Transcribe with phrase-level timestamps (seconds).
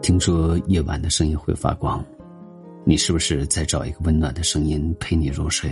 [0.00, 2.04] 听说夜晚的声音会发光，
[2.84, 5.70] 你是不是在找一个温暖的声音陪你入睡？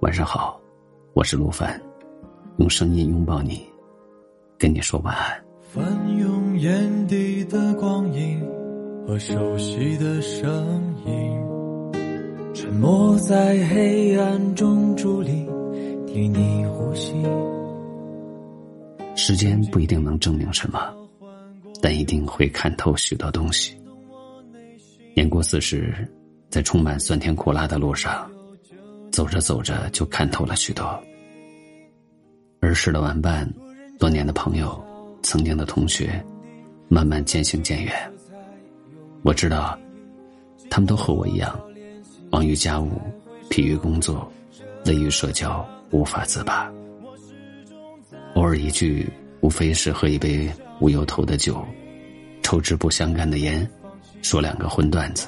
[0.00, 0.60] 晚上好，
[1.14, 1.80] 我是陆凡，
[2.58, 3.64] 用声音拥抱你，
[4.58, 5.44] 跟你说晚安。
[5.72, 5.84] 翻
[6.18, 8.40] 涌眼底的光影
[9.06, 11.92] 和熟悉的声音，
[12.54, 15.46] 沉默在黑暗中伫立，
[16.06, 17.14] 听你呼吸。
[19.14, 20.95] 时间不一定能证明什么。
[21.82, 23.76] 但一定会看透许多东西。
[25.14, 25.94] 年过四十，
[26.50, 28.30] 在充满酸甜苦辣的路上，
[29.10, 30.84] 走着走着就看透了许多。
[32.60, 33.50] 儿时的玩伴，
[33.98, 34.82] 多年的朋友，
[35.22, 36.22] 曾经的同学，
[36.88, 37.94] 慢慢渐行渐远。
[39.22, 39.78] 我知道，
[40.68, 41.58] 他们都和我一样，
[42.30, 43.00] 忙于家务，
[43.48, 44.30] 疲于工作，
[44.84, 46.70] 累于社交，无法自拔。
[48.34, 49.08] 偶尔一句，
[49.40, 50.50] 无非是喝一杯。
[50.80, 51.64] 无由头的酒，
[52.42, 53.68] 抽支不相干的烟，
[54.22, 55.26] 说两个荤段子。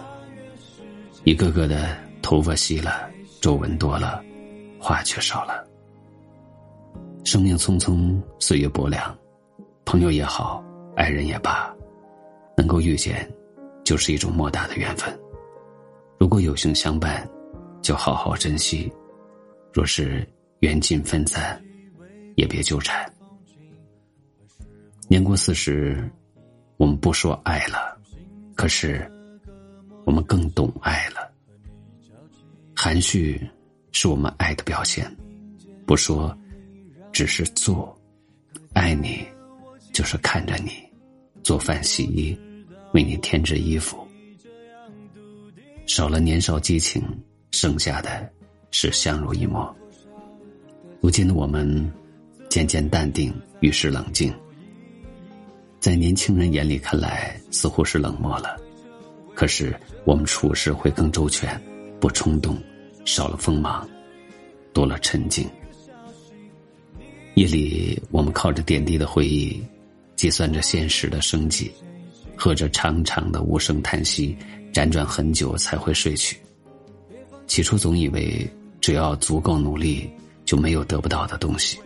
[1.24, 3.08] 一个个的头发稀了，
[3.40, 4.22] 皱纹多了，
[4.78, 5.66] 话却少了。
[7.24, 9.16] 生命匆匆，岁月薄凉，
[9.84, 10.64] 朋友也好，
[10.96, 11.74] 爱人也罢，
[12.56, 13.28] 能够遇见，
[13.84, 15.18] 就是一种莫大的缘分。
[16.18, 17.28] 如果有幸相伴，
[17.82, 18.90] 就好好珍惜；
[19.72, 20.26] 若是
[20.60, 21.62] 缘尽分散，
[22.36, 23.04] 也别纠缠。
[25.10, 26.06] 年过四十，
[26.76, 27.98] 我们不说爱了，
[28.54, 29.10] 可是
[30.04, 31.32] 我们更懂爱了。
[32.76, 33.40] 含蓄
[33.90, 35.10] 是我们爱的表现，
[35.86, 36.36] 不说，
[37.10, 37.98] 只是做。
[38.74, 39.26] 爱你，
[39.94, 40.72] 就是看着你，
[41.42, 42.38] 做饭洗衣，
[42.92, 44.06] 为你添置衣服。
[45.86, 47.02] 少了年少激情，
[47.50, 48.30] 剩下的
[48.70, 49.74] 是相濡以沫。
[51.00, 51.90] 如今的我们，
[52.50, 54.30] 渐渐淡定，遇事冷静。
[55.80, 58.56] 在年轻人眼里看来，似乎是冷漠了；
[59.34, 61.60] 可是我们处事会更周全，
[62.00, 62.56] 不冲动，
[63.04, 63.88] 少了锋芒，
[64.72, 65.48] 多了沉静。
[67.34, 69.62] 夜里，我们靠着点滴的回忆，
[70.16, 71.70] 计算着现实的生计，
[72.34, 74.36] 喝着长长的无声叹息，
[74.72, 76.36] 辗转很久才会睡去。
[77.46, 78.50] 起初总以为，
[78.80, 80.10] 只要足够努力，
[80.44, 81.78] 就没有得不到的东西。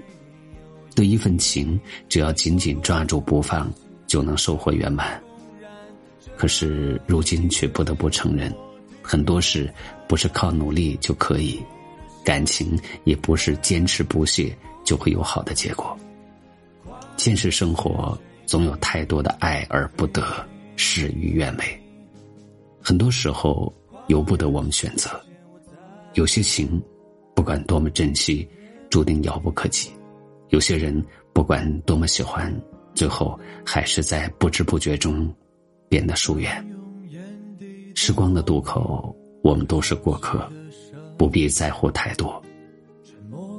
[0.94, 1.78] 对一份情，
[2.08, 3.72] 只要紧紧抓住不放。
[4.12, 5.18] 就能收获圆满。
[6.36, 8.54] 可是如今却不得不承认，
[9.00, 9.72] 很多事
[10.06, 11.58] 不是靠努力就可以，
[12.22, 15.98] 感情也不是坚持不懈就会有好的结果。
[17.16, 20.22] 现实生活总有太多的爱而不得，
[20.76, 21.64] 事与愿违。
[22.82, 23.72] 很多时候
[24.08, 25.08] 由不得我们选择，
[26.12, 26.82] 有些情，
[27.34, 28.46] 不管多么珍惜，
[28.90, 29.88] 注定遥不可及；
[30.50, 31.02] 有些人，
[31.32, 32.54] 不管多么喜欢。
[32.94, 35.32] 最后还是在不知不觉中
[35.88, 36.64] 变得疏远。
[37.94, 40.50] 时光的渡口，我们都是过客，
[41.16, 42.42] 不必在乎太多。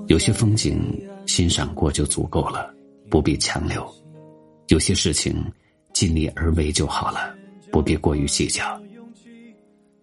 [0.07, 0.81] 有些风景
[1.25, 2.73] 欣赏过就足够了，
[3.09, 3.81] 不必强留；
[4.67, 5.43] 有些事情
[5.93, 7.33] 尽力而为就好了，
[7.71, 8.81] 不必过于计较。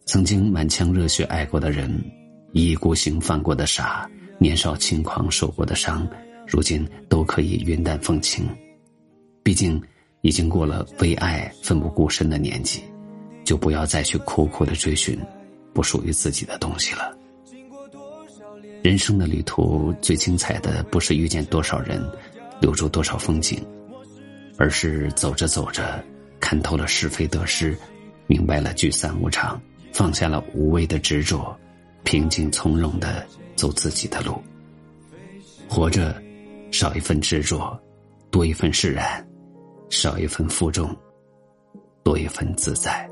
[0.06, 2.02] 曾经满腔热血爱过的人，
[2.52, 6.08] 一意孤行犯过的傻，年少轻狂受过的伤，
[6.46, 8.48] 如今都可以云淡风轻。
[9.50, 9.82] 毕竟，
[10.20, 12.84] 已经过了为爱奋不顾身的年纪，
[13.44, 15.18] 就不要再去苦苦的追寻
[15.74, 17.12] 不属于自己的东西了。
[18.80, 22.00] 人生的旅途最精彩的不是遇见多少人，
[22.60, 23.60] 留住多少风景，
[24.56, 26.00] 而是走着走着，
[26.38, 27.76] 看透了是非得失，
[28.28, 29.60] 明白了聚散无常，
[29.92, 31.58] 放下了无谓的执着，
[32.04, 34.40] 平静从容的走自己的路。
[35.68, 36.22] 活着，
[36.70, 37.76] 少一份执着，
[38.30, 39.26] 多一份释然。
[39.90, 40.88] 少一份负重，
[42.04, 43.10] 多一份自在。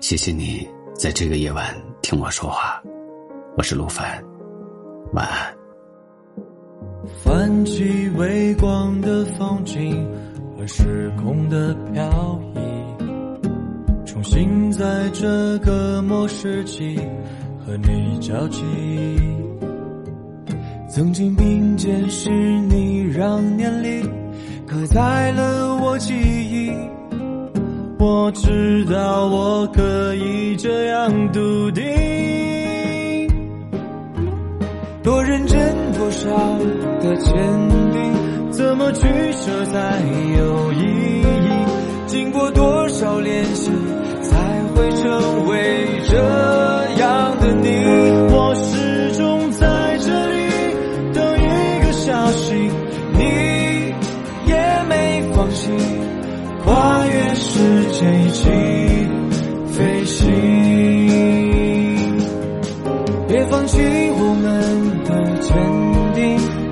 [0.00, 1.72] 谢谢你在这个夜晚
[2.02, 2.82] 听我说话，
[3.56, 4.22] 我是陆凡，
[5.12, 5.56] 晚安。
[7.22, 10.12] 泛起微光的风景
[10.58, 16.96] 和时空的漂移，重新在这个末世纪
[17.64, 18.64] 和你交集。
[20.94, 24.08] 曾经并肩是你，让年龄
[24.64, 26.70] 刻在了我记忆。
[27.98, 31.82] 我知道我可以这样笃定，
[35.02, 35.58] 多认真
[35.94, 36.30] 多少
[37.00, 37.34] 的坚
[37.90, 40.00] 定，怎么取舍才
[40.38, 41.03] 有意义？
[58.12, 58.50] 一起
[59.68, 60.22] 飞行。
[63.26, 64.44] 别放弃我们
[65.04, 65.10] 的
[65.40, 65.56] 坚
[66.14, 66.22] 定，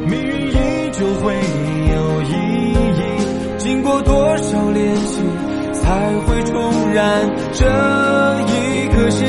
[0.06, 0.55] 命运依
[0.93, 1.34] 旧会
[1.93, 2.32] 有意
[2.73, 3.00] 义。
[3.58, 5.23] 经过多少练习，
[5.73, 5.82] 才
[6.26, 7.67] 会重燃这
[8.46, 9.26] 一颗心。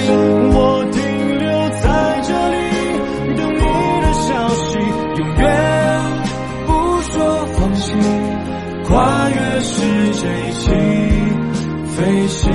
[0.54, 1.02] 我停
[1.40, 1.48] 留
[1.82, 1.84] 在
[2.22, 2.56] 这里，
[3.36, 3.62] 等你
[4.02, 4.78] 的消息，
[5.18, 5.42] 永远
[6.68, 6.72] 不
[7.02, 7.12] 说
[7.54, 7.84] 放弃，
[8.86, 9.74] 跨越世
[10.12, 10.70] 界一起
[11.96, 12.52] 飞行，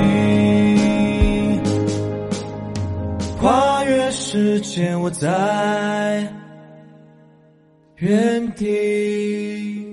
[3.39, 6.27] 跨越时间，我在
[7.95, 9.88] 原地。